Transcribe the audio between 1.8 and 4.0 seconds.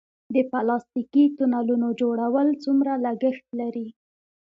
جوړول څومره لګښت لري؟